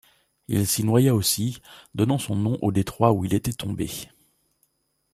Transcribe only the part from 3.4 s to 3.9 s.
tombé.